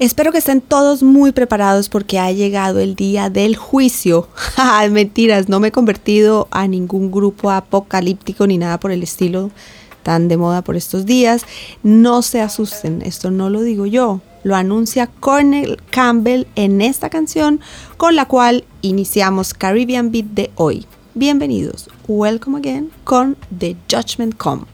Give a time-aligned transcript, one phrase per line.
[0.00, 4.28] Espero que estén todos muy preparados porque ha llegado el día del juicio.
[4.90, 9.50] Mentiras, no me he convertido a ningún grupo apocalíptico ni nada por el estilo
[10.02, 11.44] tan de moda por estos días.
[11.82, 17.60] No se asusten, esto no lo digo yo, lo anuncia Cornel Campbell en esta canción
[17.98, 20.86] con la cual iniciamos Caribbean Beat de hoy.
[21.12, 24.64] Bienvenidos, welcome again con The Judgment Come.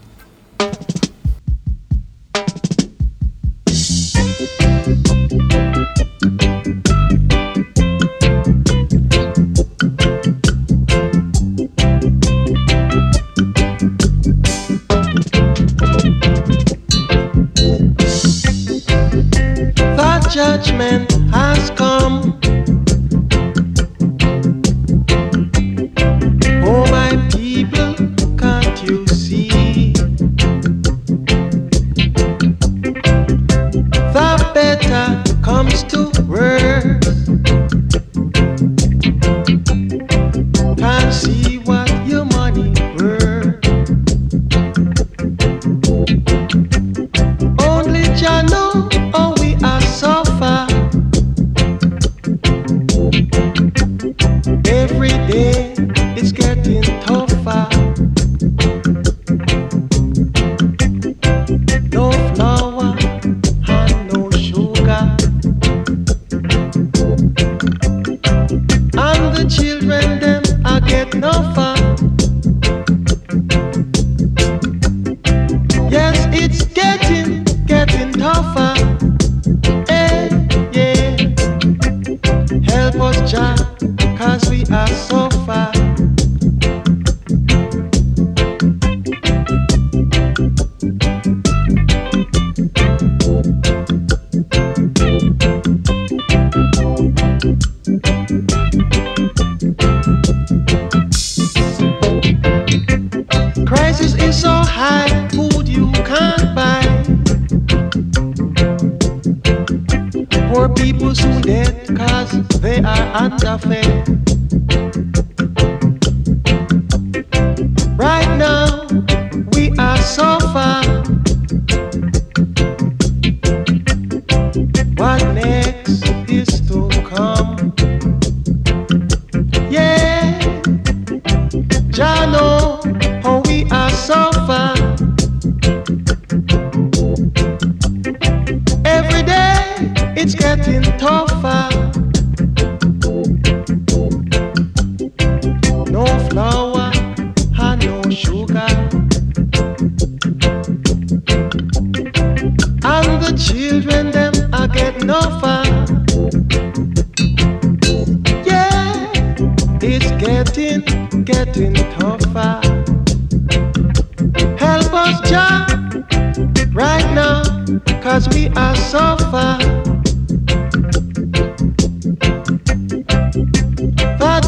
[20.37, 22.39] Judgment has come.
[26.63, 27.95] Oh, my people,
[28.37, 29.93] can't you see?
[34.13, 37.26] The better comes to worse.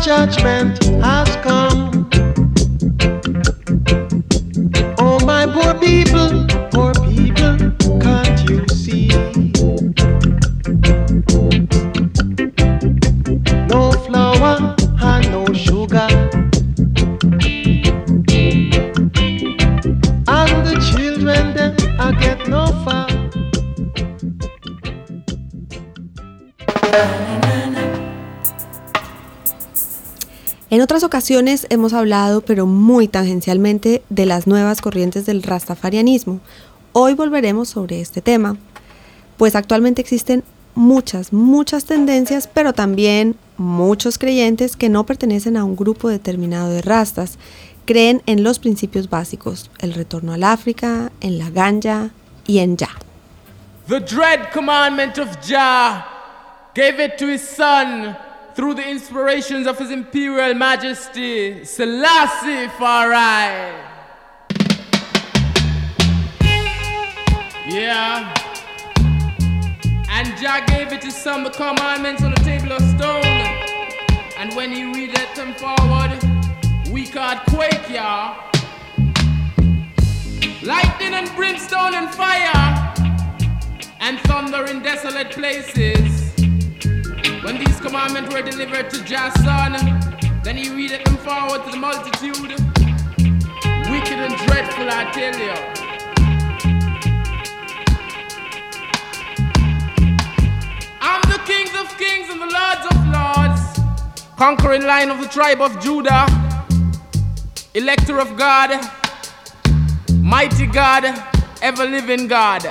[0.02, 2.10] Judgment has come.
[4.98, 7.09] Oh, my poor people, poor people,
[31.00, 36.42] otras ocasiones hemos hablado, pero muy tangencialmente, de las nuevas corrientes del rastafarianismo.
[36.92, 38.58] Hoy volveremos sobre este tema,
[39.38, 40.44] pues actualmente existen
[40.76, 46.82] muchas, muchas tendencias, pero también muchos creyentes que no pertenecen a un grupo determinado de
[46.82, 47.38] rastas,
[47.86, 52.10] creen en los principios básicos, el retorno al África, en la ganja
[52.46, 52.90] y en ya.
[53.88, 56.06] The dread commandment of Jah
[56.76, 58.18] gave it to his son
[58.60, 63.72] through the inspirations of his imperial majesty, Selassie Farai.
[67.66, 68.34] Yeah.
[70.10, 73.24] And Jah gave it to some the commandments on the table of stone.
[74.36, 76.20] And when he read them forward,
[76.92, 78.52] we called quake, y'all.
[80.64, 82.94] Lightning and brimstone and fire,
[84.02, 86.29] and thunder in desolate places.
[87.44, 89.74] When these commandments were delivered to Jason,
[90.44, 92.52] then he readeth them forward to the multitude.
[93.90, 95.54] Wicked and dreadful, I tell you.
[101.02, 103.62] I'm the kings of kings and the lords of lords,
[104.38, 106.28] conquering line of the tribe of Judah,
[107.74, 108.80] elector of God,
[110.16, 111.06] mighty God,
[111.62, 112.66] ever living God.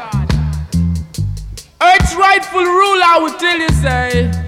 [1.81, 4.48] Earth's rightful ruler, I would tell you, say,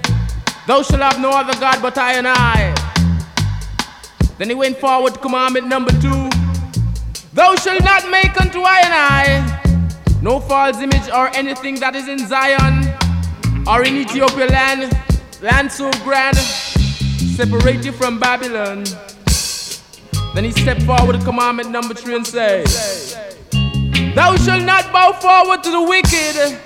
[0.71, 2.73] Thou shalt have no other God but I and I.
[4.37, 6.29] Then he went forward to commandment number two
[7.33, 12.07] Thou shalt not make unto I and I no false image or anything that is
[12.07, 12.87] in Zion
[13.67, 14.97] or in Ethiopia land,
[15.41, 18.85] land so grand, separated from Babylon.
[20.33, 22.65] Then he stepped forward to commandment number three and said,
[24.15, 26.57] Thou shalt not bow forward to the wicked,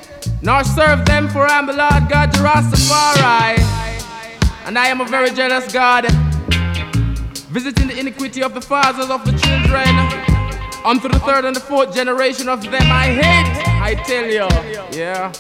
[0.44, 3.75] nor serve them, for I am the Lord God, Rastafari.
[4.66, 6.10] And I am a very jealous God,
[7.54, 9.88] visiting the iniquity of the fathers of the children,
[10.84, 14.48] unto the third and the fourth generation of them I hate, I tell you.
[14.92, 15.32] Yeah.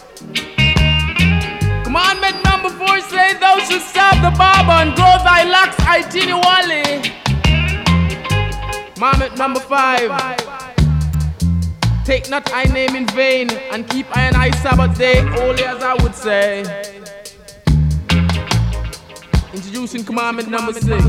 [1.84, 7.12] Commandment number four says, Thou shalt serve the barber and grow thy locks itinually.
[8.94, 10.12] Commandment number five.
[12.06, 15.82] Take not thy name in vain and keep I and I Sabbath day holy as
[15.82, 16.62] I would say.
[19.56, 21.02] Introducing commandment number six.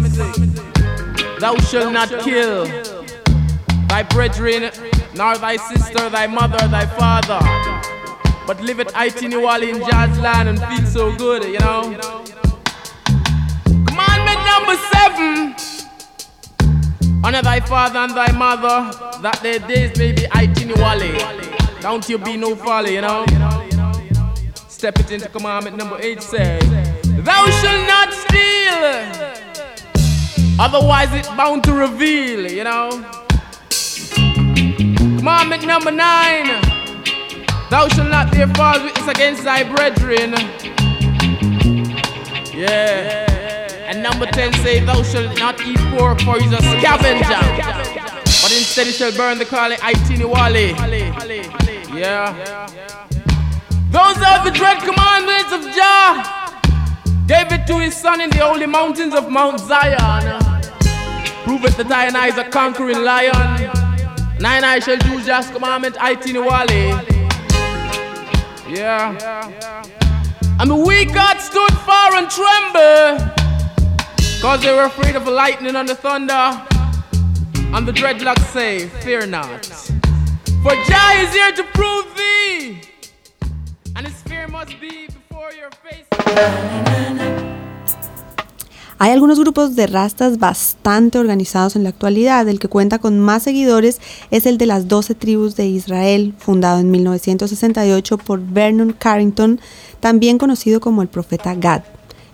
[1.40, 2.64] Thou shalt not kill
[3.88, 4.70] thy brethren,
[5.16, 7.40] nor thy sister, thy mother, thy father.
[8.46, 11.98] But live it itinually in Jazz land and feel so good, you know.
[13.64, 15.56] Commandment number seven.
[17.24, 21.18] Honor thy father and thy mother, that their days may be itinually.
[21.80, 23.26] Don't you be no folly, you know.
[24.68, 26.60] Step it into commandment number eight say,
[27.26, 28.82] Thou shalt not steal.
[30.60, 33.04] Otherwise it's bound to reveal, you know.
[35.18, 36.46] Commandment number nine.
[37.68, 40.34] Thou shalt not bear false witness against thy brethren.
[42.54, 43.26] Yeah.
[43.88, 47.42] And number 10 say, Thou shalt not eat pork, for he's a scavenger.
[48.40, 50.76] But instead he shall burn the Kali Aitiniwali.
[51.92, 52.68] Yeah.
[53.90, 56.35] Those are the dread commandments of Jah.
[57.26, 60.40] Gave it to his son in the holy mountains of Mount Zion.
[61.42, 63.34] Prove it that I and I is a conquering lion.
[64.38, 67.16] Nine I shall do just commandment I Aitiniwali.
[68.68, 69.42] Yeah.
[70.60, 73.32] And the weak God stood far and trembled.
[74.40, 76.32] Cause they were afraid of the lightning and the thunder.
[77.74, 79.66] And the dreadlocks say, Fear not.
[80.62, 82.82] For Jah is here to prove thee.
[83.96, 86.15] And his fear must be before your face.
[88.98, 92.48] Hay algunos grupos de rastas bastante organizados en la actualidad.
[92.48, 94.00] El que cuenta con más seguidores
[94.30, 99.60] es el de las 12 tribus de Israel, fundado en 1968 por Vernon Carrington,
[100.00, 101.82] también conocido como el profeta Gad.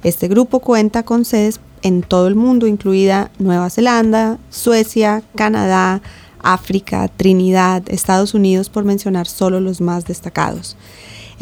[0.04, 6.00] Este grupo cuenta con sedes en todo el mundo, incluida Nueva Zelanda, Suecia, Canadá,
[6.42, 10.76] África, Trinidad, Estados Unidos, por mencionar solo los más destacados.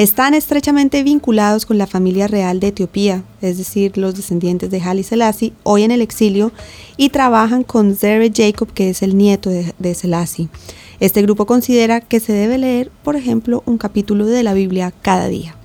[0.01, 5.03] Están estrechamente vinculados con la familia real de Etiopía, es decir, los descendientes de Haile
[5.03, 6.53] Selassie, hoy en el exilio,
[6.97, 10.49] y trabajan con Zere Jacob, que es el nieto de, de Selassie.
[11.01, 15.29] Este grupo considera que se debe leer, por ejemplo, un capítulo de la Biblia cada
[15.29, 15.60] día.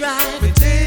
[0.00, 0.77] Maintain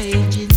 [0.00, 0.49] changing.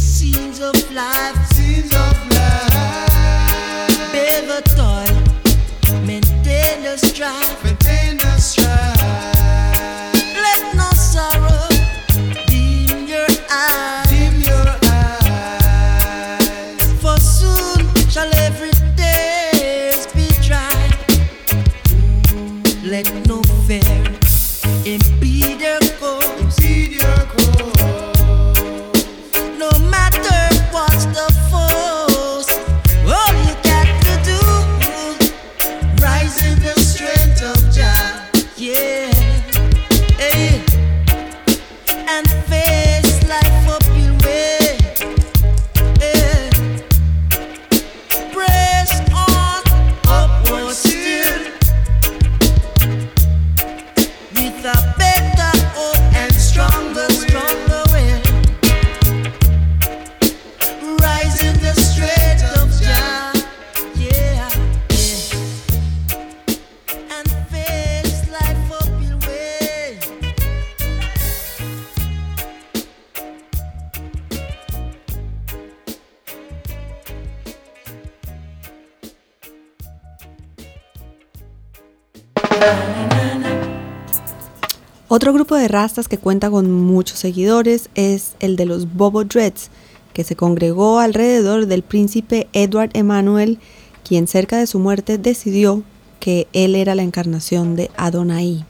[85.54, 89.70] De rastas que cuenta con muchos seguidores es el de los Bobo Dreads,
[90.12, 93.60] que se congregó alrededor del príncipe Edward Emmanuel,
[94.04, 95.84] quien cerca de su muerte decidió
[96.20, 98.66] que él era la encarnación de Adonai.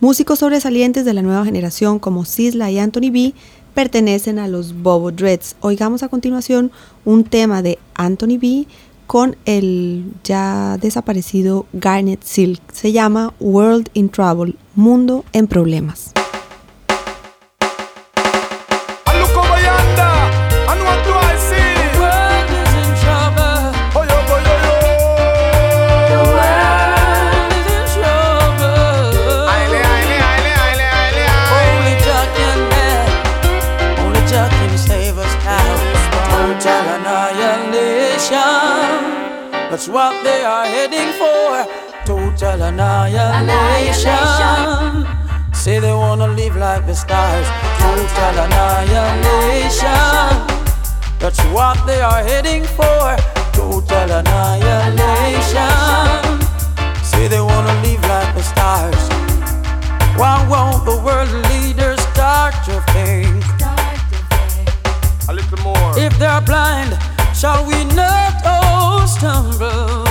[0.00, 3.34] Músicos sobresalientes de la nueva generación como Sisla y Anthony B
[3.74, 5.56] pertenecen a los Bobo Dreads.
[5.60, 6.72] Oigamos a continuación
[7.04, 8.66] un tema de Anthony B
[9.06, 12.60] con el ya desaparecido Garnet Silk.
[12.72, 16.12] Se llama World in Trouble, Mundo en Problemas.
[39.76, 41.66] That's what they are heading for.
[42.06, 45.04] Total annihilation.
[45.52, 47.46] Say they wanna live like the stars.
[47.76, 49.90] Total annihilation.
[51.18, 53.16] That's what they are heading for.
[53.52, 55.68] Total annihilation.
[57.04, 59.08] Say they wanna live like the stars.
[60.16, 63.44] Why won't the world leaders start to think?
[65.28, 65.98] A little more.
[65.98, 66.96] If they're blind,
[67.36, 70.04] shall we not all stumble?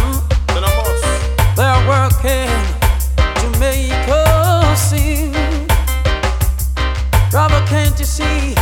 [0.50, 1.56] I must.
[1.58, 2.54] They're working
[3.18, 5.32] to make us sing.
[7.32, 8.55] Brother, can't you see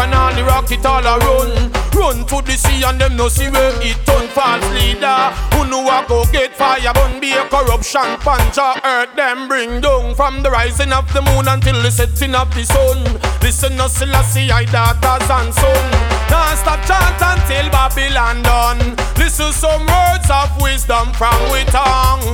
[0.00, 1.70] and all the rock it all a run.
[1.92, 5.20] Run to the sea and them no see where it turn false leader.
[5.52, 9.80] Who know a go get fire, bun be a corruption punch or earth them bring
[9.80, 12.98] down from the rising of the moon until the setting of the sun.
[13.42, 15.84] Listen no Selassie, I daughters and son.
[16.30, 18.96] Now stop chant until Babylon done.
[19.18, 22.24] Listen some words of wisdom from we tongue.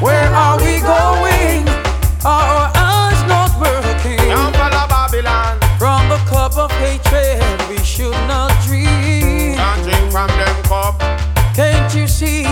[0.00, 1.68] Where are we going?
[2.24, 3.91] Our eyes not working?
[7.14, 9.56] Of we should not drink.
[9.56, 10.98] can't drink from them cup.
[11.54, 12.46] Can't you see?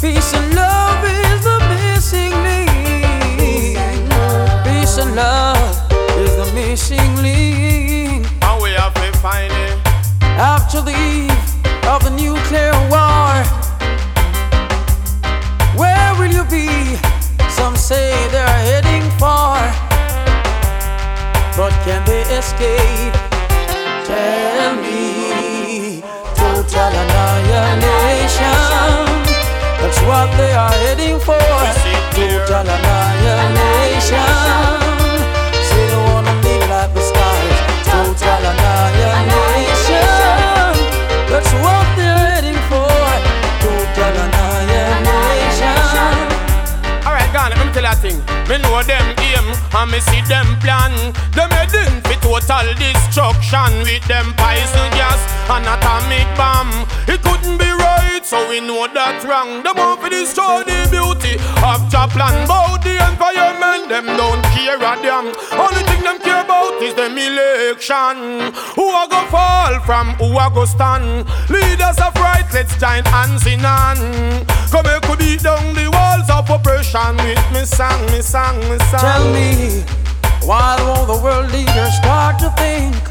[0.00, 3.68] Peace and love is the missing link.
[4.64, 8.26] Peace and love is the missing link.
[8.42, 9.78] And we have to find it.
[10.36, 13.32] After the eve of the nuclear war,
[15.80, 16.96] where will you be?
[17.48, 19.58] Some say they're heading far,
[21.56, 23.31] but can they escape?
[24.12, 24.76] Tell
[26.36, 28.56] total annihilation.
[29.80, 31.40] That's what they are heading for.
[32.12, 34.28] Total annihilation.
[35.68, 37.58] Say they wanna live like the stars.
[37.88, 40.06] Total annihilation.
[41.32, 42.92] That's what they're heading for.
[43.64, 45.78] Total annihilation.
[47.06, 48.18] Alright, gone, let me tell you a thing.
[48.48, 49.21] Me know them
[49.74, 50.92] and me see them plan.
[51.32, 56.70] Them heading for total destruction with them poison gas and atomic bomb.
[57.08, 59.62] It couldn't be right, so we know that wrong.
[59.62, 62.44] Them want to destroy the beauty of Japan.
[62.44, 65.28] About the environment, them don't care a damn.
[65.58, 68.52] Only thing them care about is them election.
[68.76, 71.26] Who a go fall from who a go stand?
[71.50, 74.46] Leaders of right, let's join hands in hand.
[74.70, 78.78] Come here, could beat down the walls of oppression with me song, me song, me
[78.88, 79.04] song.
[79.04, 79.41] Tell me,
[80.44, 83.02] why won't the world leaders start to think?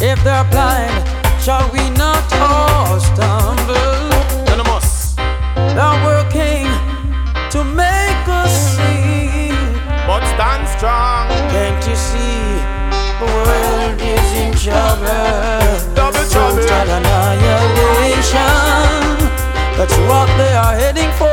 [0.00, 0.94] If they're blind,
[1.42, 3.74] shall we not all stumble?
[4.46, 5.16] Then I must.
[5.74, 6.70] They're working
[7.50, 9.50] to make us see.
[10.06, 11.26] But stand strong.
[11.50, 12.62] Can't you see
[13.18, 15.04] the world is in trouble?
[15.96, 16.62] Double trouble.
[16.62, 18.38] Total annihilation.
[19.76, 21.27] That's what they are heading for.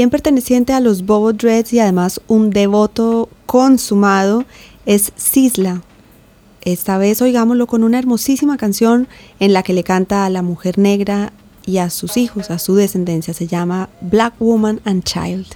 [0.00, 4.46] También perteneciente a los Bobo Dreads y además un devoto consumado
[4.86, 5.82] es Sisla.
[6.62, 9.08] Esta vez oigámoslo con una hermosísima canción
[9.40, 11.34] en la que le canta a la mujer negra
[11.66, 13.34] y a sus hijos, a su descendencia.
[13.34, 15.48] Se llama Black Woman and Child.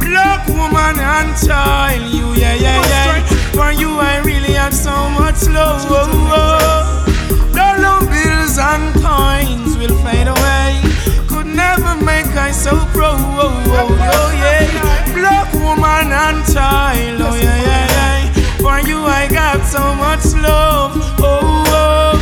[0.00, 3.22] Black woman and child, you, yeah, yeah, yeah.
[3.52, 5.88] For you, I really have so much love.
[8.10, 10.80] Bills and coins will fade away.
[11.28, 12.26] Could never make
[15.14, 18.32] Black woman and child, oh, yeah, yeah, yeah.
[18.58, 20.92] For you, I got so much love.
[21.20, 21.64] oh.
[21.68, 22.15] oh.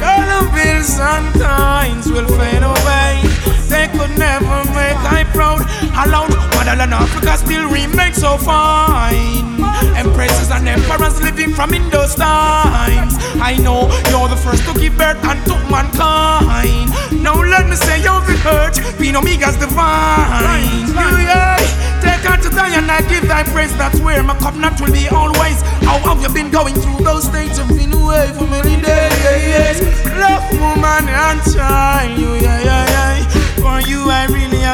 [0.00, 3.39] Dollar bills and coins will fade away.
[3.70, 5.62] They could never make I proud.
[5.94, 9.62] Alone, motherland Africa still remains so fine.
[9.94, 13.14] Empresses and emperors living from in those times.
[13.38, 16.90] I know you're the first to give birth and unto mankind.
[17.22, 20.90] Now let me say you're the hurt, being Omega's divine.
[21.22, 21.56] Yeah.
[22.02, 23.76] Take her to die and I give thy praise.
[23.76, 25.62] That's where my covenant will be always.
[25.86, 27.58] How have you been going through those states?
[27.58, 29.80] You've been away for many days.
[30.18, 32.29] Love, woman, and child.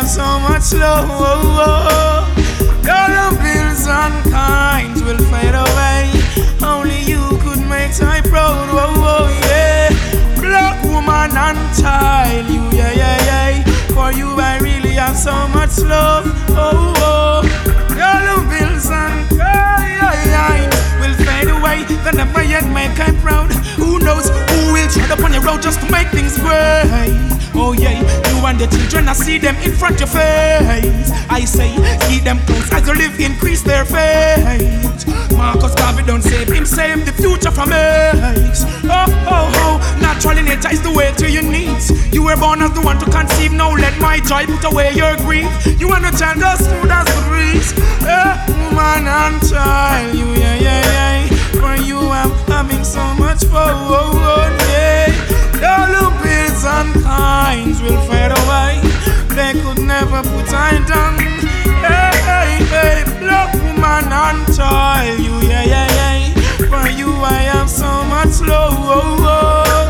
[0.06, 1.08] So much love.
[2.84, 6.12] Dollar bills and kinds will fade away.
[6.62, 8.68] Only you could make I proud.
[8.70, 9.90] Oh, oh, yeah.
[10.40, 12.46] Black woman and child.
[12.48, 13.64] You, yeah, yeah, yeah.
[13.94, 16.24] For you, I really have so much love.
[16.50, 17.42] Oh, oh.
[17.98, 21.82] Dollar bills and kinds will fade away.
[22.04, 23.50] They never yet make I proud.
[24.06, 27.18] Knows who will tread upon your road just to make things great?
[27.58, 27.98] Oh yeah,
[28.30, 31.10] you and the children, I see them in front your face.
[31.28, 31.74] I say,
[32.06, 35.08] keep them close as you live, increase their faith.
[35.36, 38.62] Marcus Garvey don't save him, save the future from us.
[38.84, 41.90] Oh, oh, oh, natural nature is the way to your needs.
[42.14, 45.16] You were born as the one to conceive, now let my joy put away your
[45.16, 45.50] grief.
[45.80, 47.72] You and the child as smooth as the breeze.
[48.06, 51.35] Eh, woman and child, you, yeah, yeah, yeah.
[51.60, 53.76] For you, I'm having so much fun,
[54.70, 55.08] yeah.
[55.60, 58.80] Dollar bills and coins will fade away.
[59.36, 61.18] They could never put I down.
[61.84, 66.34] Hey, hey, hey, black woman and child, you, yeah, yeah, yeah.
[66.70, 69.88] For you, I have so much love.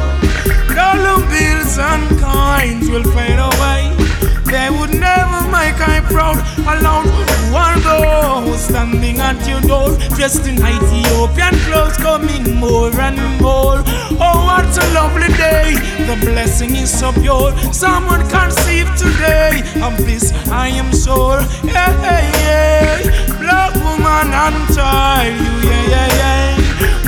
[0.74, 4.05] Dollar bills and coins will fade away.
[4.46, 7.08] They would never make I proud alone.
[7.54, 13.82] Are those standing at your door, dressed in Ethiopian clothes, coming more and more?
[14.20, 15.74] Oh, what a lovely day!
[16.06, 17.52] The blessing is so pure.
[17.72, 21.40] Someone conceived today of this, I am sure.
[21.64, 23.38] Yeah, yeah, yeah.
[23.40, 26.46] Black woman and child, you, yeah, yeah, yeah.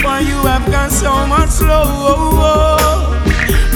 [0.03, 3.15] For you have got so much love.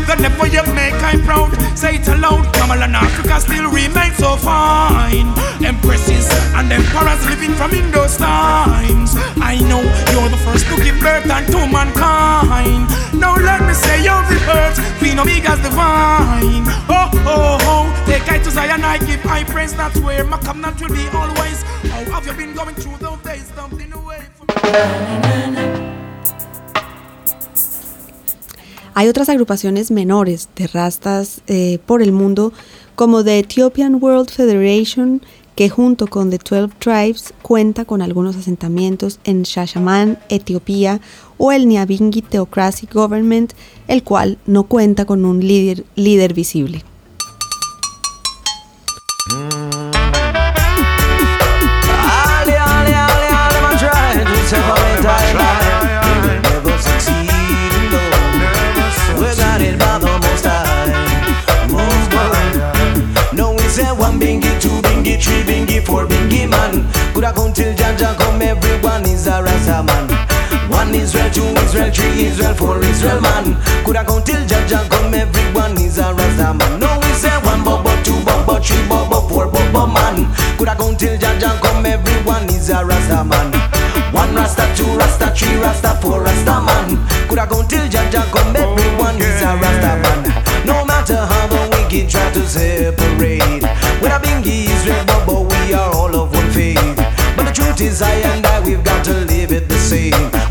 [0.08, 1.52] They never yet make I proud.
[1.78, 2.46] Say it aloud.
[2.54, 5.34] Kamala and Africa still remain so fine.
[5.64, 9.16] Empresses and emperors living from in those times.
[9.42, 9.82] I know
[10.14, 12.88] you're the first to give birth unto mankind.
[13.14, 16.66] Now let me say you're the earth, Queen Omega's divine.
[16.88, 18.04] Oh, oh, oh.
[18.06, 19.74] Take I to Zion, I give high praise.
[19.74, 21.64] That's where my covenant will be always.
[21.90, 23.52] How have you been going through those days?
[23.56, 25.75] Something away from
[28.98, 32.54] Hay otras agrupaciones menores de rastas eh, por el mundo,
[32.96, 35.22] como The Ethiopian World Federation,
[35.58, 41.02] que junto con The 12 Tribes cuenta con algunos asentamientos en Shashaman, Etiopía,
[41.38, 43.52] o el Nyabingi Theocratic Government,
[43.90, 46.86] el cual no cuenta con un líder visible.
[65.16, 66.92] Bingy, three bingy, four bingy man.
[67.14, 70.70] Coulda come till Jaja come, everyone is a Rasta man.
[70.70, 73.56] One Israel, two Israel, three Israel, four Israel man.
[73.84, 76.80] Coulda come till Jaja come, everyone is a Rasta man.
[76.80, 80.34] No, we say one bubble, two bubble, three bubble, four bubble man.
[80.58, 83.52] Coulda come till Jaja come, everyone is a Rasta man.
[84.14, 87.08] One Rasta, two Rasta, three Rasta, four Rasta man.
[87.28, 90.66] Coulda come till Jaja come, everyone is a Rasta man.
[90.66, 91.65] No matter how
[91.96, 93.64] wicked try to separate,
[94.02, 96.96] when a bingy Israel, bubble, we are all of one faith.
[97.36, 100.45] But the truth is, I and I, we've got to live it the same.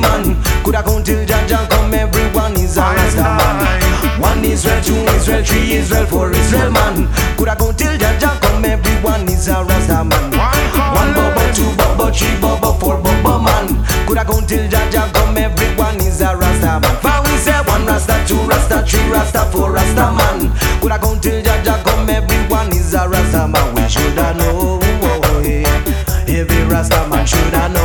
[0.00, 0.42] bingy, four bingy man.
[0.64, 1.24] Coulda come till
[1.94, 4.20] everyone is a Rasta man.
[4.20, 7.08] One Israel, two Israel, three Israel, four Israel man.
[7.36, 10.32] Coulda go till Jaja come, everyone is a Rasta man.
[10.94, 13.84] One bubble, two bubble, three bubble, four bubble man.
[14.06, 16.96] Coulda go till Jaja come, everyone is a Rasta man.
[17.00, 20.52] For we say one Rasta, two Rasta, three Rasta, four Rasta man.
[20.80, 23.74] Coulda go till Jaja come, everyone is a Rasta man.
[23.74, 25.40] We shoulda know, oh, oh
[26.28, 27.79] every Rasta man shoulda know.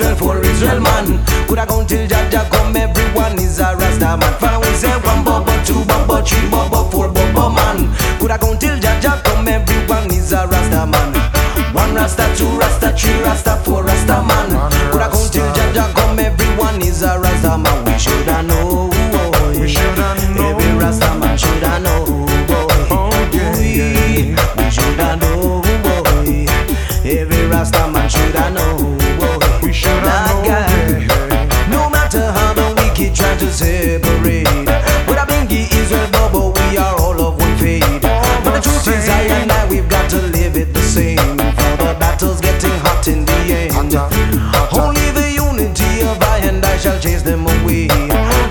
[0.00, 1.06] Israel, three Israel, man.
[1.46, 4.32] Coulda go till Jaja come, everyone is a Rasta man.
[4.40, 7.92] For we say one bubble, two bubble, three bubble, four bubble man.
[8.18, 11.12] Coulda go till Jaja come, everyone is a Rasta man.
[11.74, 14.48] One Rasta, two Rasta, three Rasta, four Rasta man.
[14.90, 17.84] Coulda go till Jaja come, everyone is a Rasta man.
[17.84, 18.88] We shoulda know.
[19.60, 20.48] We shoulda know.
[20.48, 22.04] Every Rasta man shoulda know.
[22.48, 22.88] boy.
[22.90, 24.56] Oh, yeah, We- yeah.
[24.56, 25.60] We shoulda know.
[25.84, 26.46] boy.
[27.04, 28.69] Every Rasta man shoulda know.
[33.40, 34.44] To separate,
[35.08, 37.82] with a bingy Israel bubble, we are all of one faith.
[38.02, 41.16] But the truth is, I and I, we've got to live it the same.
[41.16, 43.72] For the battle's getting hot in the end.
[44.76, 47.88] Only the unity of I and I shall chase them away.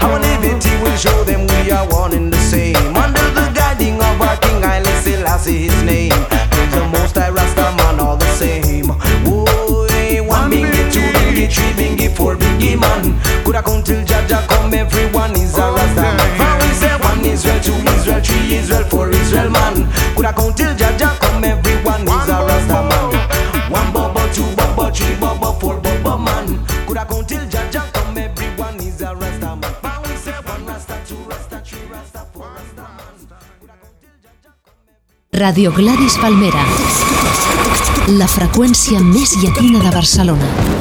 [0.02, 2.76] Our liberty will show them we are one and the same.
[2.98, 6.18] Under the guiding of our King I Haile Selassie, his name.
[6.50, 8.88] Praise the most I Rasta man, all the same.
[9.24, 13.14] Whoa, eh, one bingy, two bingy, three bingy, four bingy man.
[13.44, 14.59] Coulda come till Jaja come,
[14.90, 16.30] everyone is a Rasta man.
[16.38, 19.76] For we say one Israel, two Israel, three Israel, four Israel man.
[20.16, 23.72] Coulda come till Jaja come, everyone is a Rasta man.
[23.72, 26.66] One bubble, two bubble, three bubble, four bubble man.
[26.86, 29.74] Coulda come till Jaja come, everyone is a Rasta man.
[29.82, 33.14] For we say one Rasta, two Rasta, three Rasta, four Rasta man.
[33.60, 36.66] Coulda come till Jaja come, Radio Gladys Palmera.
[38.20, 40.79] La freqüència més llatina de Barcelona.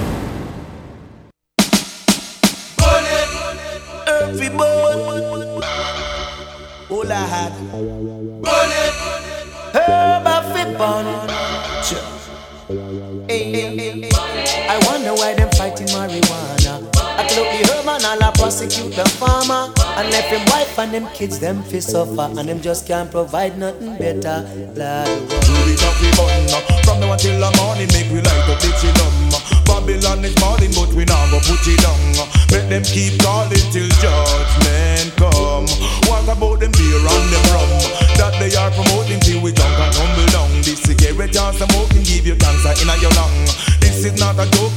[20.88, 22.29] And them kids them fi suffer.
[22.38, 24.40] And them just can't provide nothing better.
[24.72, 25.09] Lord,
[25.44, 28.72] Do the coffee bun uh, From now until the morning Make we light up the
[28.81, 29.40] chillum uh.
[29.68, 32.24] Babylon is falling But we now go put it down uh.
[32.48, 35.68] Make them keep calling Till judgment come.
[36.09, 37.72] What about them beer and them rum?
[38.16, 40.48] That they are promoting Till we drunk and tumble down.
[40.64, 43.37] This cigarette and smoking Give you cancer in your lung.
[43.85, 44.67] This is not a joke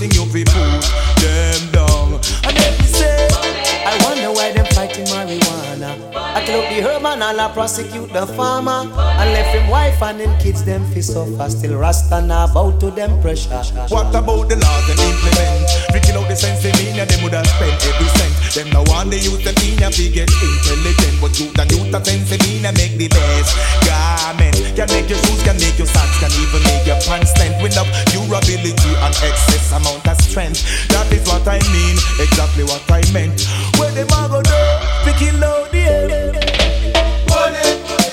[7.39, 8.89] I prosecute the farmer.
[8.91, 11.49] And left him wife and them kids them fi suffer.
[11.49, 13.61] Still Rasta now bow to them pressure.
[13.89, 15.67] What about the laws them implement?
[15.93, 18.33] Freaking out the sense they mean, them would have spent every cent.
[18.51, 21.15] Them no they use the mean, yeah, fi get intelligent.
[21.21, 23.55] But you the youth of sense they yeah, make the best
[23.87, 24.57] garment.
[24.75, 27.55] Can make your shoes, can make your socks, can even make your pants tent.
[27.63, 30.63] With up durability and excess amount of strength.
[30.89, 33.47] That is what I mean, exactly what I meant.
[33.79, 34.59] Where them a go do?
[35.07, 35.70] We kill out.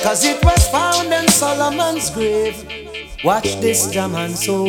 [0.09, 2.57] Cause it was found in Solomon's grave.
[3.25, 4.65] Watch this jam and so.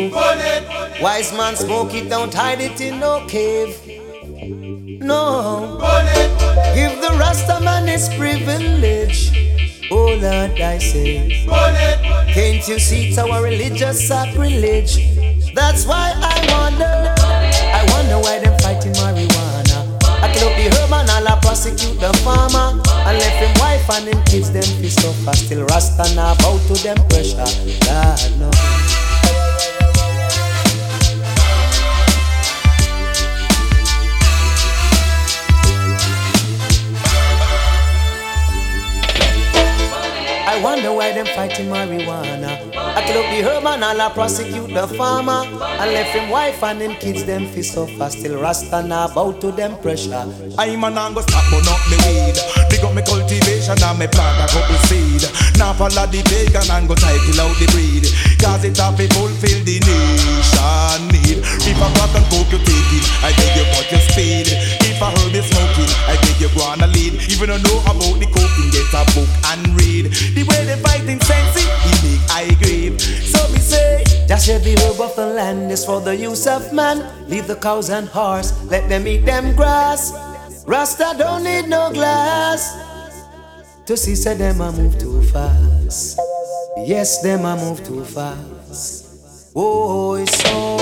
[1.01, 3.71] Wise man smoke it, don't hide it in no cave.
[4.99, 5.79] No.
[6.75, 9.31] Give the Rasta man his privilege.
[9.89, 11.45] Oh Lord, I say.
[12.33, 14.97] Can't you see it's our religious sacrilege?
[15.55, 17.15] That's why I wonder.
[17.79, 19.48] I wonder why them fighting marijuana.
[20.39, 22.79] Up the herb and all I prosecute the farmer.
[23.07, 25.27] And left him wife and him kids them pissed off.
[25.27, 27.43] I still Rasta now bow to them pressure.
[27.85, 28.78] God no.
[40.99, 42.51] Why them fighting marijuana.
[42.75, 45.47] I kill up the herb and I prosecute the farmer.
[45.79, 48.09] And left him wife and him kids them fi suffer.
[48.09, 50.27] Still Rasta now bow to them pressure.
[50.59, 52.35] I'm a go stop burn up me weed.
[52.69, 55.23] Big up me cultivation and me plant a couple seed.
[55.57, 58.03] Now follow the pagan and go title out the breed.
[58.43, 61.39] Cause it have to fulfill the nation need.
[61.63, 64.51] If a cotton coke you take it, I beg you cut your speed.
[64.83, 67.23] If I heard is smoking, I beg you go on a lead.
[67.31, 68.27] Even though know about the
[74.99, 77.03] every of the land is for the use of man.
[77.29, 80.11] Leave the cows and horse, let them eat them grass.
[80.65, 82.75] Rasta don't need no glass.
[83.85, 86.19] To see say them a move too fast.
[86.85, 89.51] Yes, them a move too fast.
[89.55, 90.77] Oh, oh, oh, it's so.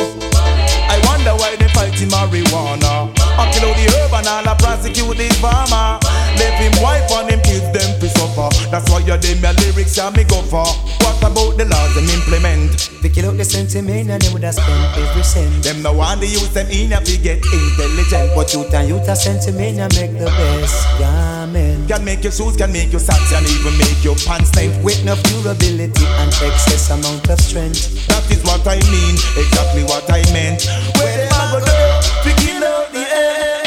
[0.90, 3.14] I wonder why they fighting marijuana.
[3.38, 6.02] I kill out the herb and all I prosecute the farmer.
[6.42, 8.50] Left him wife and him kids them fi suffer.
[8.74, 10.66] That's why you them your lyrics and me go for.
[11.06, 12.90] What about the laws them implement?
[13.02, 15.64] They kill out the sentiment and they would have spent every cent.
[15.64, 18.34] Them no want the youth them in fi get intelligent.
[18.34, 21.88] But youth and youth a sentiment and make the best garment.
[21.88, 24.74] Can make your shoes, can make your socks, and even make your pants tight.
[24.82, 27.94] With no durability and excess amount of strength.
[28.10, 30.66] That is what I mean, exactly what I meant.
[30.68, 33.64] A go the air.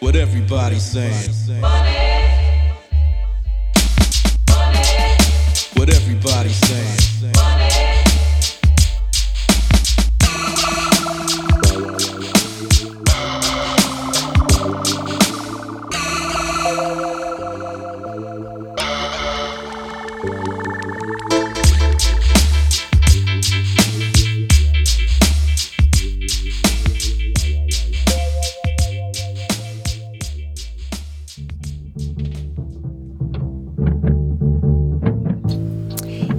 [0.00, 1.30] What everybody's saying.
[5.74, 7.49] What everybody's saying.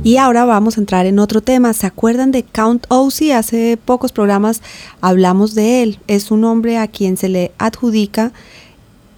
[0.03, 1.73] Y ahora vamos a entrar en otro tema.
[1.73, 3.33] ¿Se acuerdan de Count Ossie?
[3.33, 4.61] Hace pocos programas
[4.99, 5.99] hablamos de él.
[6.07, 8.31] Es un hombre a quien se le adjudica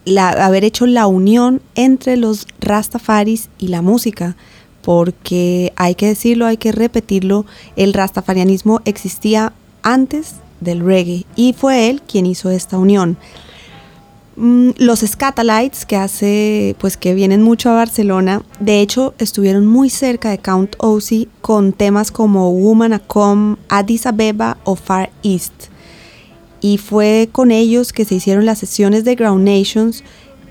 [0.03, 4.35] la- haber hecho la unión entre los Rastafaris y la música.
[4.81, 7.45] Porque hay que decirlo, hay que repetirlo,
[7.77, 13.15] el rastafarianismo existía antes del reggae y fue él quien hizo esta unión.
[14.35, 19.91] Mm, los Scatalites que hace pues que vienen mucho a Barcelona de hecho estuvieron muy
[19.91, 25.53] cerca de Count Ossie con temas como Woman a Com, Addis Abeba o Far East
[26.61, 30.03] y fue con ellos que se hicieron las sesiones de Ground Nations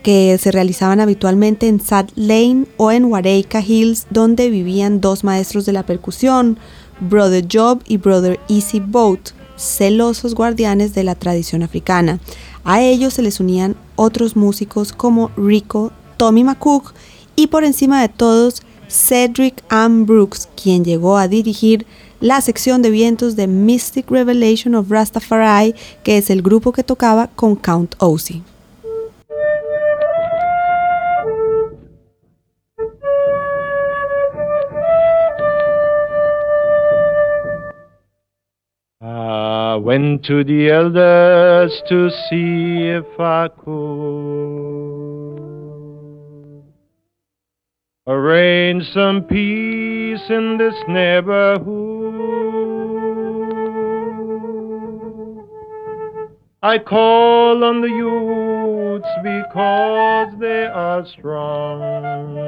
[0.05, 5.67] que se realizaban habitualmente en Sad Lane o en Wareika Hills donde vivían dos maestros
[5.67, 6.57] de la percusión
[7.01, 12.19] Brother Job y Brother Easy Boat celosos guardianes de la tradición africana.
[12.65, 16.93] A ellos se les unían otros músicos como Rico, Tommy McCook
[17.35, 21.87] y por encima de todos Cedric Ann Brooks, quien llegó a dirigir
[22.21, 27.29] la sección de vientos de Mystic Revelation of Rastafari, que es el grupo que tocaba
[27.29, 28.43] con Count Ossie.
[39.25, 43.83] I went to the elders to see if I could
[48.09, 51.63] arrange some peace in this neighborhood.
[56.65, 62.43] I call on the youths because they are strong.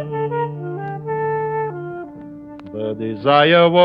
[2.75, 3.85] The desire was,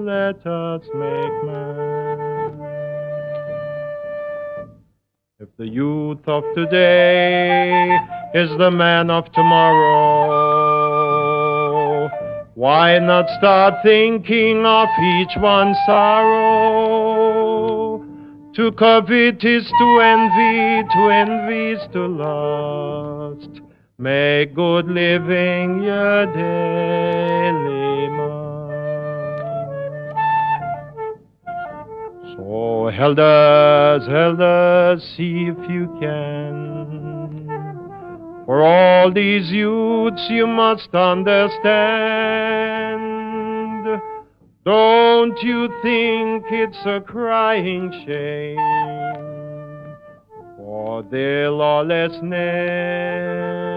[0.00, 2.58] let us make man.
[5.38, 7.96] If the youth of today
[8.34, 9.68] is the man of tomorrow,
[12.56, 14.88] why not start thinking of
[15.20, 17.24] each one's sorrow?
[18.56, 23.65] To covet is to envy, to envy is to lust.
[23.98, 28.66] Make good living your daily must.
[32.36, 37.46] So, elders, elders, see if you can.
[38.44, 41.62] For all these youths you must understand.
[44.66, 48.58] Don't you think it's a crying shame
[50.58, 53.75] for their lawlessness?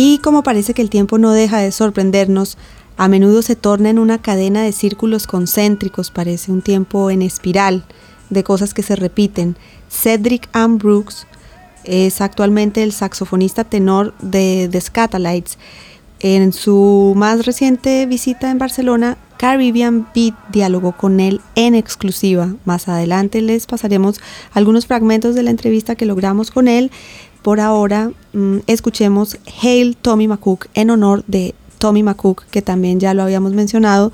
[0.00, 2.56] Y como parece que el tiempo no deja de sorprendernos,
[2.96, 7.84] a menudo se torna en una cadena de círculos concéntricos, parece un tiempo en espiral
[8.30, 9.56] de cosas que se repiten.
[9.88, 11.26] Cedric Ann Brooks
[11.84, 15.58] es actualmente el saxofonista tenor de The Scatalites.
[16.20, 22.54] En su más reciente visita en Barcelona, Caribbean Beat dialogó con él en exclusiva.
[22.64, 24.20] Más adelante les pasaremos
[24.52, 26.90] algunos fragmentos de la entrevista que logramos con él.
[27.42, 33.14] Por ahora, mm, escuchemos Hail Tommy McCook en honor de Tommy McCook, que también ya
[33.14, 34.12] lo habíamos mencionado.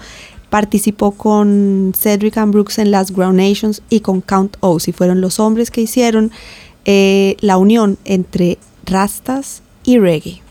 [0.54, 5.20] Participó con Cedric and Brooks en las Ground Nations y con Count Oz, y fueron
[5.20, 6.30] los hombres que hicieron
[6.84, 10.43] eh, la unión entre rastas y reggae.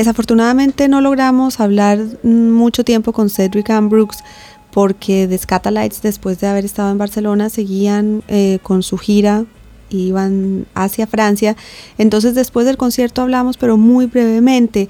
[0.00, 4.24] Desafortunadamente no logramos hablar mucho tiempo con Cedric Ambrooks
[4.70, 9.44] porque The Scatalites después de haber estado en Barcelona seguían eh, con su gira
[9.90, 11.54] iban hacia Francia.
[11.98, 14.88] Entonces después del concierto hablamos pero muy brevemente.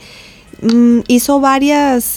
[0.63, 2.15] Mm, hizo varios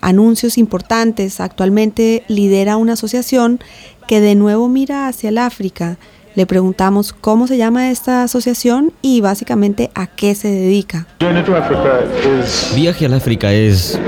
[0.00, 1.38] anuncios importantes.
[1.38, 3.60] Actualmente lidera una asociación
[4.08, 5.98] que de nuevo mira hacia el África
[6.34, 11.06] le preguntamos cómo se llama esta asociación y básicamente a qué se dedica.
[12.74, 13.98] Viaje al África es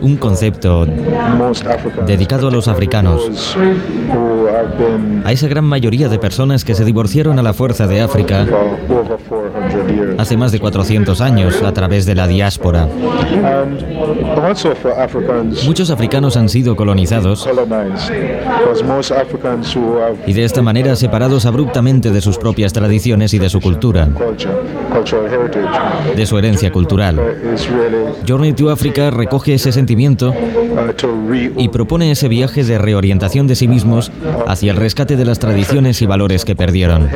[0.00, 0.86] un concepto
[2.06, 3.56] dedicado a los africanos,
[5.24, 8.98] a esa gran mayoría de personas que se divorciaron a la fuerza de África for
[8.98, 10.20] over 400 years.
[10.20, 12.88] hace más de 400 años a través de la diáspora.
[15.64, 17.48] Muchos africanos han sido colonizados
[20.26, 24.08] y de esta manera separados abruptamente de sus propias tradiciones y de su cultura,
[26.16, 27.20] de su herencia cultural.
[28.26, 30.34] Journey to Africa recoge ese sentimiento
[31.58, 34.10] y propone ese viaje de reorientación de sí mismos
[34.46, 37.08] hacia el rescate de las tradiciones y valores que perdieron.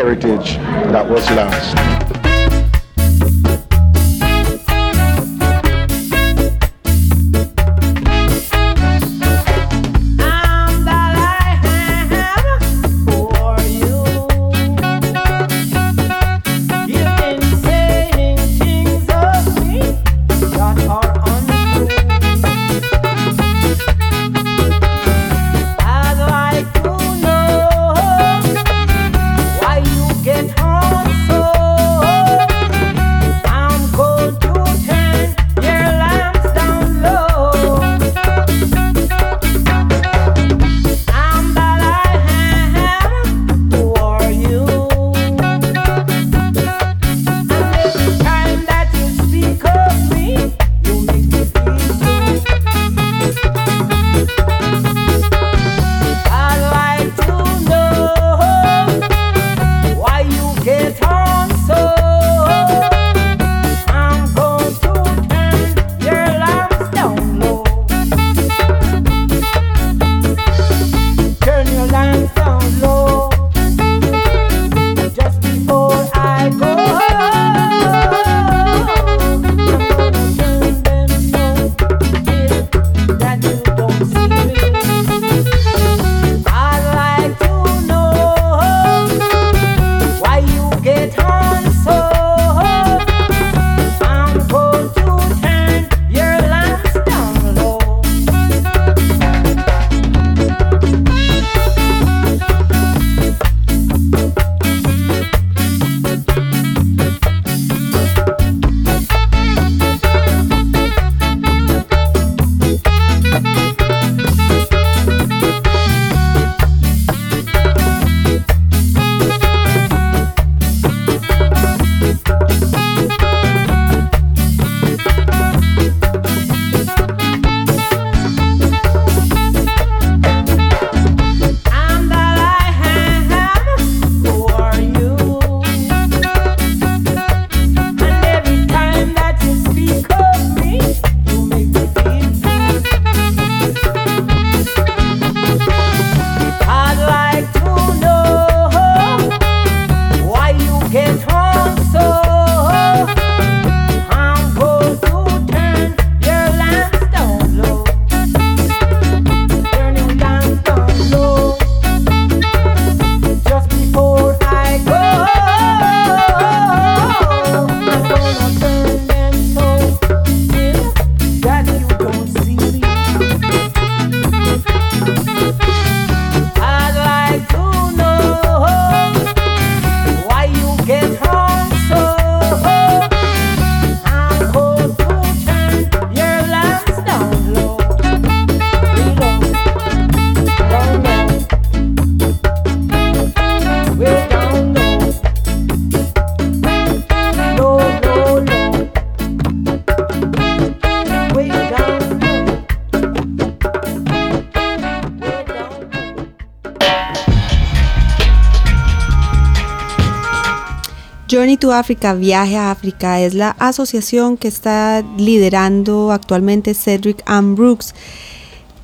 [211.58, 217.94] To Africa, Viaje a África, es la asociación que está liderando actualmente Cedric Ann Brooks.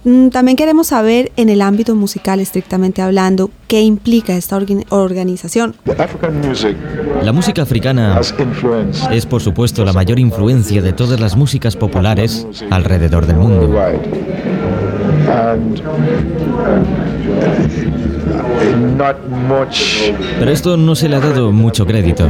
[0.05, 5.77] Mm, También queremos saber en el ámbito musical estrictamente hablando qué implica esta organ- organización.
[5.85, 6.77] The African music
[7.23, 8.21] La música africana
[9.13, 13.73] es, por supuesto, la mayor influencia de todas las músicas populares alrededor del mundo.
[20.39, 22.29] Pero esto no se le ha dado mucho crédito.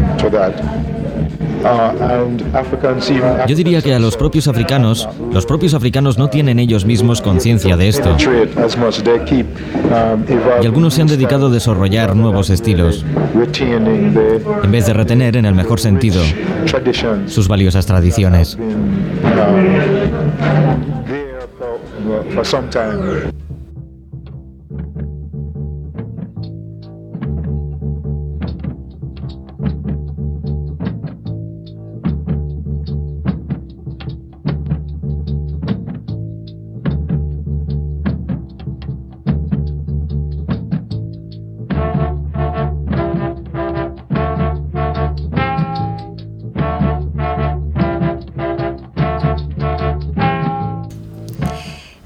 [1.62, 7.22] Uh, Yo diría que a los propios africanos, los propios africanos no tienen ellos mismos
[7.22, 8.11] conciencia de esto.
[8.11, 8.18] um,
[10.61, 13.05] Y algunos se han dedicado a desarrollar nuevos estilos,
[13.35, 16.20] en vez de retener, en el mejor sentido,
[16.66, 18.59] traditions sus valiosas tradiciones.
[22.35, 23.52] For some time.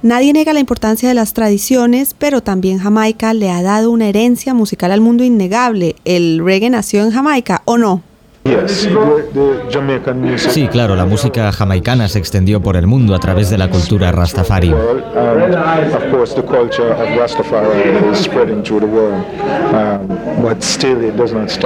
[0.07, 4.55] Nadie niega la importancia de las tradiciones, pero también Jamaica le ha dado una herencia
[4.55, 5.97] musical al mundo innegable.
[6.05, 8.05] ¿El reggae nació en Jamaica o no?
[10.39, 14.13] Sí, claro, la música jamaicana se extendió por el mundo a través de la cultura
[14.13, 14.75] rastafari.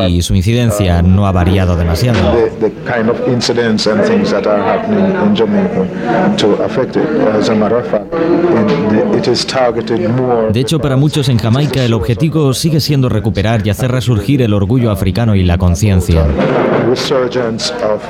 [0.08, 2.18] Y su incidencia no ha variado demasiado.
[10.52, 14.52] De hecho, para muchos en Jamaica el objetivo sigue siendo recuperar y hacer resurgir el
[14.52, 16.24] orgullo africano y la conciencia
[16.88, 18.02] resurgence of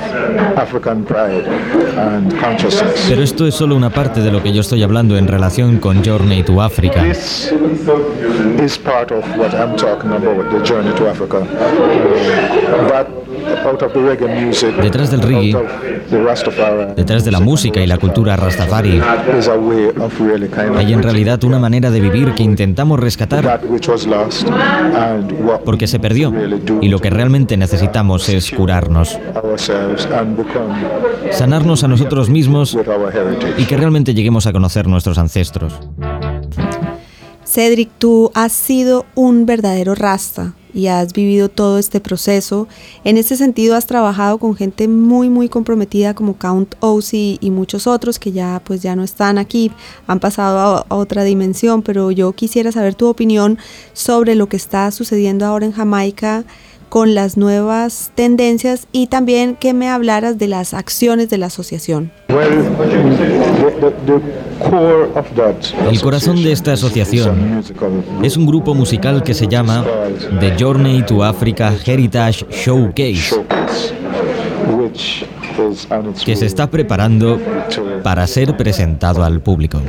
[0.57, 1.47] African pride
[1.97, 3.05] and consciousness.
[3.07, 6.03] Pero esto es solo una parte de lo que yo estoy hablando en relación con
[6.03, 7.01] Journey to Africa.
[7.03, 7.51] This
[8.61, 11.45] is part of what I'm talking about, the journey to Africa.
[12.87, 13.07] But
[14.81, 15.55] Detrás del reggae,
[16.95, 19.01] detrás de la música y la cultura rastafari,
[20.75, 23.61] hay en realidad una manera de vivir que intentamos rescatar
[25.65, 26.33] porque se perdió.
[26.81, 29.19] Y lo que realmente necesitamos es curarnos,
[31.31, 32.77] sanarnos a nosotros mismos
[33.57, 35.73] y que realmente lleguemos a conocer nuestros ancestros.
[37.45, 42.67] Cedric, tú has sido un verdadero rasta y has vivido todo este proceso.
[43.03, 47.87] En ese sentido has trabajado con gente muy muy comprometida como Count Ossie y muchos
[47.87, 49.71] otros que ya pues ya no están aquí,
[50.07, 53.57] han pasado a otra dimensión, pero yo quisiera saber tu opinión
[53.93, 56.43] sobre lo que está sucediendo ahora en Jamaica
[56.91, 62.11] con las nuevas tendencias y también que me hablaras de las acciones de la asociación.
[62.27, 62.49] Well,
[63.79, 65.55] the, the, the core of that
[65.89, 67.63] El corazón de esta asociación
[68.21, 69.85] es un grupo musical que se llama
[70.41, 73.41] The Journey to Africa Heritage Showcase,
[76.25, 77.39] que se está preparando
[78.03, 79.81] para ser presentado al público.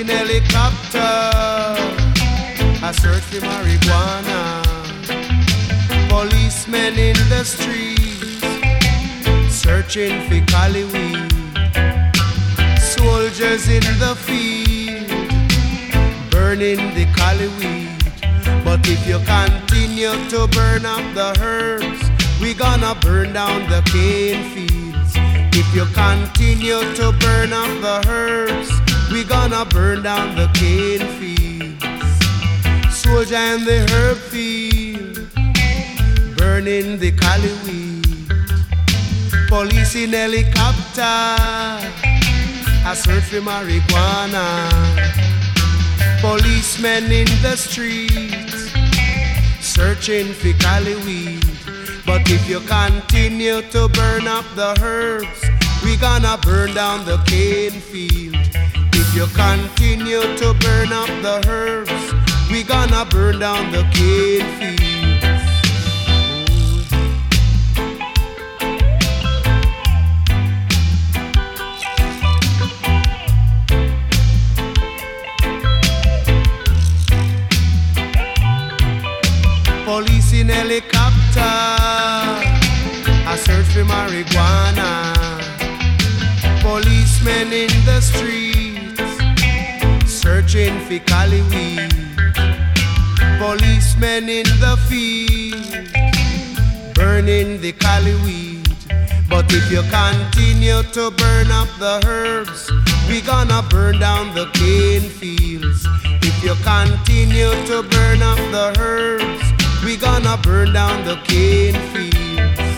[0.00, 0.98] In helicopter.
[2.82, 4.62] A search for marijuana.
[6.08, 8.44] Policemen in the streets.
[9.48, 11.32] Searching for Cali weed.
[12.78, 15.08] Soldiers in the field.
[16.30, 17.88] Burning the Cali weed.
[18.64, 22.02] But if you continue to burn up the herbs,
[22.40, 25.12] we gonna burn down the cane fields.
[25.56, 31.84] If you continue to burn up the herbs, we gonna burn down the cane fields.
[32.94, 35.28] Soldier in the herb field,
[36.36, 38.28] burning the cali weed.
[39.48, 41.02] Police in helicopter,
[42.86, 45.16] a search for marijuana
[46.20, 48.72] policemen in the streets
[49.60, 51.44] searching for cali weed.
[52.04, 55.40] But if you continue to burn up the herbs,
[55.84, 58.35] we gonna burn down the cane field.
[59.16, 61.90] You continue to burn up the herbs,
[62.50, 65.24] we gonna burn down the cane fields.
[79.86, 81.40] Police in helicopter,
[83.32, 85.14] a search for marijuana.
[86.60, 88.55] Policemen in the streets,
[90.56, 91.92] searching for cali weed.
[93.38, 95.54] Policemen in the field,
[96.94, 98.66] burning the cali weed.
[99.28, 102.70] But if you continue to burn up the herbs,
[103.08, 105.86] we gonna burn down the cane fields.
[106.22, 109.44] If you continue to burn up the herbs,
[109.84, 112.76] we gonna burn down the cane fields.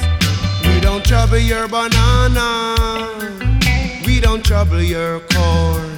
[0.67, 2.75] We don't trouble your banana,
[4.05, 5.98] we don't trouble your corn,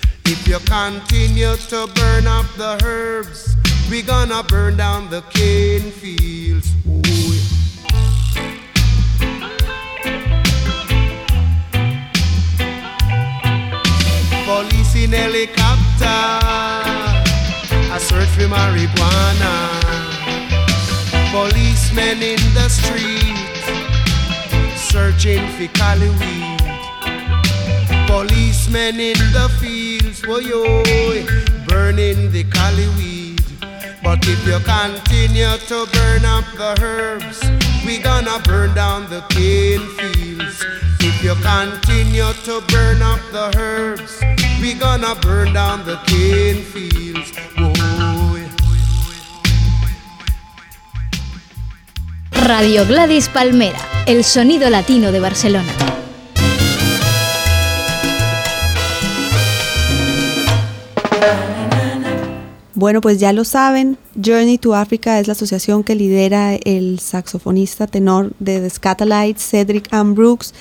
[0.33, 3.57] If you continue to burn up the herbs,
[3.89, 6.71] we gonna burn down the cane fields.
[6.87, 7.01] Ooh.
[14.45, 16.21] Police in helicopter,
[17.91, 19.53] a search for marijuana.
[21.33, 23.35] Policemen in the street,
[24.77, 26.51] searching for cali weed.
[28.07, 29.49] Policemen in the
[30.21, 33.41] fields, whoa burning the cali weed.
[34.03, 37.39] But if you continue to burn up the herbs,
[37.85, 40.65] we gonna burn down the cane fields.
[40.99, 44.19] If you continue to burn up the herbs,
[44.61, 47.31] we gonna burn down the cane fields.
[47.57, 47.71] Whoa.
[52.47, 56.00] Radio Gladys Palmera, el sonido latino de Barcelona.
[62.81, 67.85] Bueno, pues ya lo saben, Journey to Africa es la asociación que lidera el saxofonista
[67.85, 70.55] tenor de The Scatolites, Cedric Ann Brooks.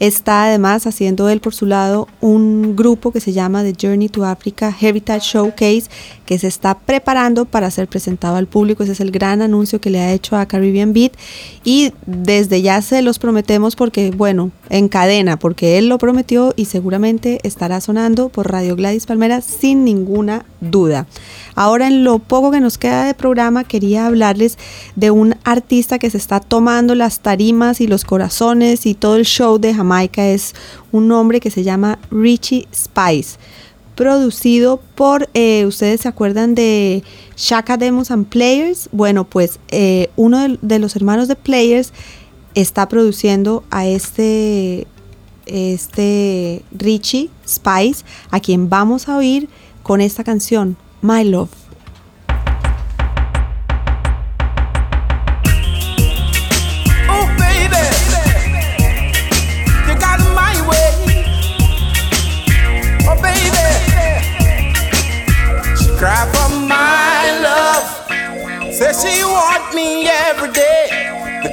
[0.00, 4.24] Está además haciendo él por su lado un grupo que se llama The Journey to
[4.24, 5.84] Africa Heritage Showcase,
[6.24, 8.82] que se está preparando para ser presentado al público.
[8.82, 11.12] Ese es el gran anuncio que le ha hecho a Caribbean Beat.
[11.64, 16.64] Y desde ya se los prometemos porque, bueno, en cadena, porque él lo prometió y
[16.64, 21.06] seguramente estará sonando por Radio Gladys Palmera sin ninguna duda.
[21.54, 24.56] Ahora en lo poco que nos queda de programa quería hablarles
[24.96, 29.26] de un artista que se está tomando las tarimas y los corazones y todo el
[29.26, 29.89] show de Jamaica.
[29.98, 30.54] Es
[30.92, 33.38] un hombre que se llama Richie Spice
[33.96, 37.02] producido por, eh, ¿ustedes se acuerdan de
[37.36, 38.88] Shaka Demos and Players?
[38.92, 41.92] Bueno, pues eh, uno de, de los hermanos de Players
[42.54, 44.86] está produciendo a este,
[45.44, 49.48] este Richie Spice, a quien vamos a oír
[49.82, 51.59] con esta canción, My Love.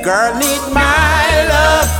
[0.08, 1.92] Girl need my love.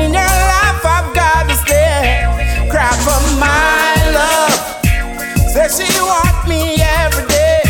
[0.00, 2.24] In her life, I've got to stay.
[2.72, 4.56] Cry for my love.
[5.52, 7.60] Say she want me every day.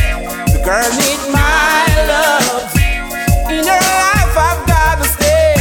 [0.54, 2.70] The girl need my love.
[3.50, 5.58] In her life, I've got to stay.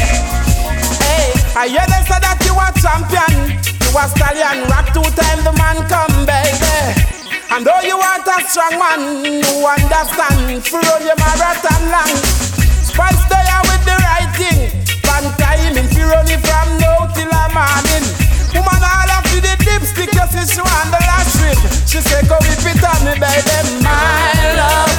[1.01, 3.57] Hey, I hear they say that you are champion.
[3.65, 7.01] You are stallion, rock two times the man come, baby.
[7.49, 10.61] And though you want a strong man, you understand.
[10.69, 12.61] All your marathon long.
[12.91, 14.67] Spice there with the right thing.
[15.07, 18.05] Van timing, for only from now till the morning.
[18.51, 21.55] Woman all up to the dipstick, you see she want the last trip.
[21.87, 24.91] She say, go whip it on me, baby, my love.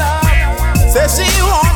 [0.89, 1.72] Say she want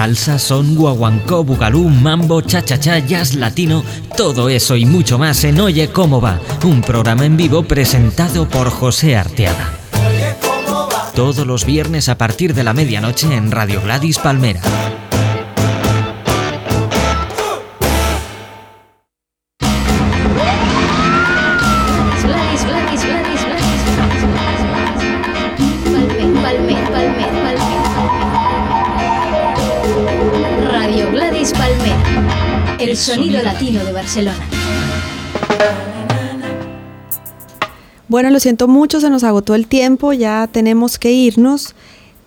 [0.00, 3.84] Salsa, son, guaguancó, bugalú, mambo, cha-cha-cha, jazz latino,
[4.16, 8.70] todo eso y mucho más en Oye Cómo Va, un programa en vivo presentado por
[8.70, 9.74] José Arteaga.
[11.14, 14.62] Todos los viernes a partir de la medianoche en Radio Gladys Palmera.
[33.92, 34.46] Barcelona.
[38.08, 41.76] Bueno, lo siento mucho, se nos agotó el tiempo, ya tenemos que irnos.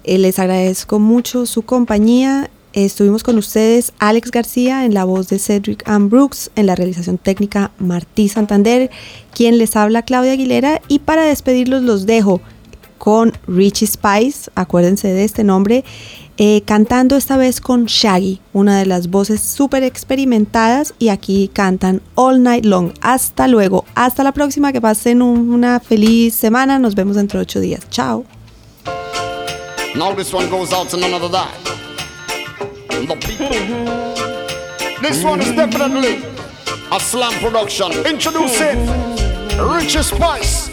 [0.06, 2.50] Eh, les agradezco mucho su compañía.
[2.72, 7.18] Estuvimos con ustedes Alex García en la voz de Cedric Ann Brooks, en la realización
[7.18, 8.90] técnica Martí Santander,
[9.36, 12.42] quien les habla Claudia Aguilera y para despedirlos los dejo
[12.98, 15.84] con Richie Spice, acuérdense de este nombre,
[16.38, 22.02] eh, cantando esta vez con Shaggy, una de las voces súper experimentadas y aquí cantan
[22.16, 22.92] All Night Long.
[23.02, 27.44] Hasta luego, hasta la próxima, que pasen un- una feliz semana, nos vemos dentro de
[27.44, 27.82] ocho días.
[27.90, 28.26] Chao.
[33.20, 33.50] People.
[35.02, 36.24] This one is definitely
[36.92, 37.92] a slam production.
[38.08, 38.88] Introducing
[39.60, 40.73] Richie Spice.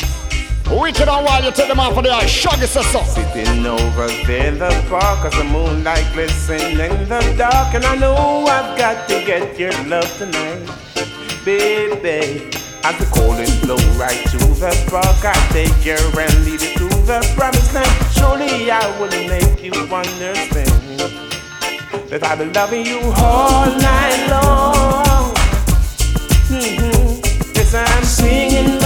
[0.71, 2.27] Wicked and wild, you take them off of the eye.
[2.27, 3.03] Shaggy says so.
[3.03, 8.15] Sitting over there the park as the moonlight glistening in the dark And I know
[8.47, 10.65] I've got to get your love tonight
[11.45, 12.51] Baby,
[12.85, 16.89] as the calling blow right to the spark I take you and lead you to
[17.05, 20.71] the promised land Surely I will make you understand
[22.11, 25.35] That I've been loving you all night long
[26.51, 27.55] Mhm.
[27.55, 28.80] Yes, I'm singing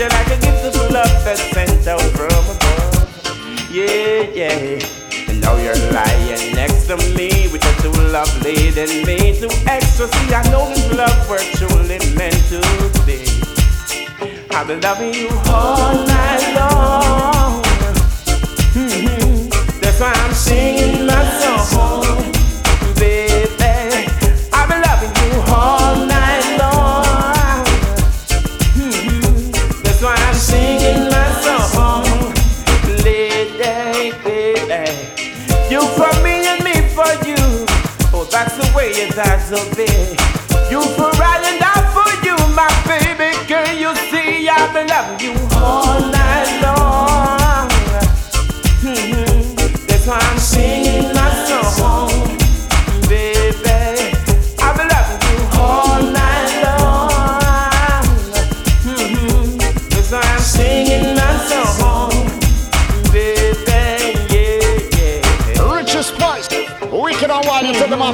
[0.00, 3.70] my like a gift of love that's sent out from above.
[3.70, 4.80] Yeah, yeah.
[5.28, 10.34] And now you're lying next to me with your true love leading me to ecstasy.
[10.34, 12.62] I know this love we're truly meant to
[13.04, 13.28] be.
[14.56, 17.62] I've been loving you all night long.
[18.72, 19.50] Mhm.
[19.82, 22.32] That's why I'm singing my song,
[22.96, 24.08] baby.
[24.50, 25.79] I've been loving you all
[39.14, 40.19] that's a bit.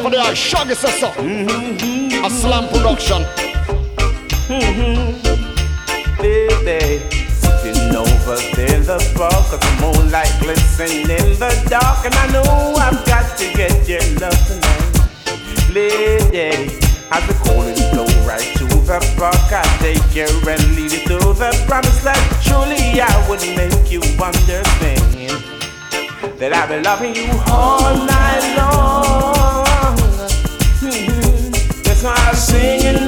[0.07, 0.35] Wild, you take them off of the eye.
[0.35, 1.09] Shaggy says so.
[2.25, 3.23] A slam production.
[6.21, 7.03] baby.
[7.63, 12.05] Sitting over there the park, cause the moonlight glistening in the dark.
[12.05, 14.83] And I know I've got to get your love tonight.
[15.73, 16.71] Lady,
[17.11, 21.19] as the calling blow right to the park, I take you and lead you to
[21.35, 22.23] the promised land.
[22.43, 25.17] Surely I would make you understand
[26.39, 29.36] that I've been loving you all night long
[32.07, 33.06] start singing